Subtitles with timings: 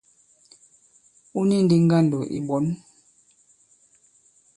[1.33, 2.65] Wu ni ndī ŋgandò ì ɓɔ̌n.